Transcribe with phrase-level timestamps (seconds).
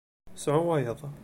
[0.43, 1.01] Sɛu wayeḍ.